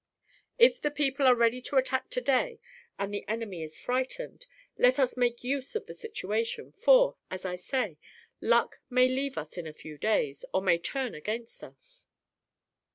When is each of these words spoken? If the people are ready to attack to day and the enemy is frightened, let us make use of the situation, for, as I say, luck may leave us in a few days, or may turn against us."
If 0.57 0.81
the 0.81 0.89
people 0.89 1.27
are 1.27 1.35
ready 1.35 1.61
to 1.61 1.75
attack 1.75 2.09
to 2.09 2.21
day 2.21 2.59
and 2.97 3.13
the 3.13 3.23
enemy 3.27 3.61
is 3.61 3.77
frightened, 3.77 4.47
let 4.75 4.97
us 4.97 5.15
make 5.15 5.43
use 5.43 5.75
of 5.75 5.85
the 5.85 5.93
situation, 5.93 6.71
for, 6.71 7.17
as 7.29 7.45
I 7.45 7.55
say, 7.55 7.99
luck 8.41 8.79
may 8.89 9.07
leave 9.07 9.37
us 9.37 9.59
in 9.59 9.67
a 9.67 9.73
few 9.73 9.99
days, 9.99 10.43
or 10.55 10.63
may 10.63 10.79
turn 10.79 11.13
against 11.13 11.63
us." 11.63 12.07